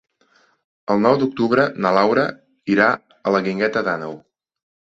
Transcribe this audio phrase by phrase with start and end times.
[0.93, 2.25] El nou d'octubre na Laura
[2.77, 2.89] irà
[3.29, 4.21] a la Guingueta d'Àneu.